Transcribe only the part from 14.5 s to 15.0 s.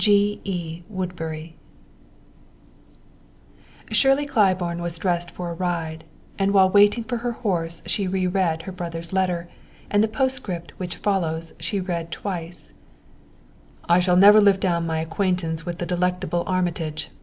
down